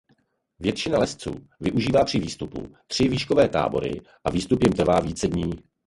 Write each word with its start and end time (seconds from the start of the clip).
Většina 0.59 0.97
lezců 0.99 1.35
využívá 1.59 2.05
při 2.05 2.19
výstupu 2.19 2.75
tři 2.87 3.07
výškové 3.09 3.49
tábory 3.49 4.01
a 4.23 4.31
výstup 4.31 4.63
jim 4.63 4.73
trvá 4.73 4.99
více 4.99 5.27
dní. 5.27 5.53